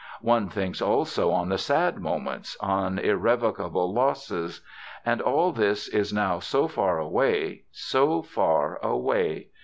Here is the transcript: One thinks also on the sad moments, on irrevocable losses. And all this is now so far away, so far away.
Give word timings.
One 0.23 0.49
thinks 0.49 0.81
also 0.81 1.29
on 1.29 1.49
the 1.49 1.59
sad 1.59 1.99
moments, 1.99 2.57
on 2.59 2.97
irrevocable 2.97 3.93
losses. 3.93 4.61
And 5.05 5.21
all 5.21 5.51
this 5.51 5.87
is 5.87 6.11
now 6.11 6.39
so 6.39 6.67
far 6.67 6.97
away, 6.97 7.65
so 7.71 8.23
far 8.23 8.79
away. 8.83 9.49